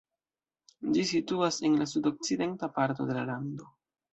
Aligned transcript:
Ĝi 0.95 1.03
situas 1.09 1.61
en 1.69 1.77
la 1.81 1.89
sudokcidenta 1.93 2.73
parto 2.79 3.09
de 3.11 3.19
la 3.21 3.31
lando. 3.33 3.71